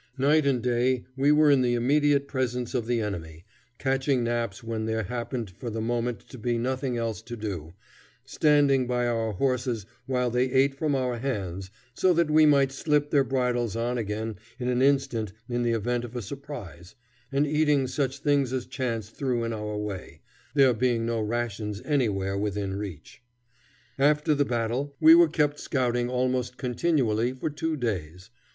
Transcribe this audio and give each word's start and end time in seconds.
Night 0.17 0.47
and 0.47 0.63
day 0.63 1.05
we 1.15 1.31
were 1.31 1.51
in 1.51 1.61
the 1.61 1.75
immediate 1.75 2.27
presence 2.27 2.73
of 2.73 2.87
the 2.87 3.01
enemy, 3.01 3.45
catching 3.77 4.23
naps 4.23 4.63
when 4.63 4.87
there 4.87 5.03
happened 5.03 5.51
for 5.51 5.69
the 5.69 5.79
moment 5.79 6.27
to 6.29 6.39
be 6.39 6.57
nothing 6.57 6.97
else 6.97 7.21
to 7.21 7.35
do, 7.37 7.75
standing 8.25 8.87
by 8.87 9.05
our 9.05 9.33
horses 9.33 9.85
while 10.07 10.31
they 10.31 10.51
ate 10.51 10.73
from 10.73 10.95
our 10.95 11.19
hands, 11.19 11.69
so 11.93 12.13
that 12.15 12.31
we 12.31 12.47
might 12.47 12.71
slip 12.71 13.11
their 13.11 13.23
bridles 13.23 13.75
on 13.75 13.99
again 13.99 14.37
in 14.57 14.69
an 14.69 14.81
instant 14.81 15.33
in 15.47 15.61
the 15.61 15.73
event 15.73 16.03
of 16.03 16.15
a 16.15 16.21
surprise, 16.23 16.95
and 17.31 17.45
eating 17.45 17.85
such 17.85 18.17
things 18.21 18.51
as 18.51 18.65
chance 18.65 19.09
threw 19.11 19.43
in 19.43 19.53
our 19.53 19.77
way, 19.77 20.21
there 20.55 20.73
being 20.73 21.05
no 21.05 21.21
rations 21.21 21.79
anywhere 21.85 22.35
within 22.35 22.73
reach. 22.75 23.21
After 23.99 24.33
the 24.33 24.45
battle, 24.45 24.95
we 24.99 25.13
were 25.13 25.29
kept 25.29 25.59
scouting 25.59 26.09
almost 26.09 26.57
continually 26.57 27.33
for 27.33 27.51
two 27.51 27.77
days. 27.77 28.31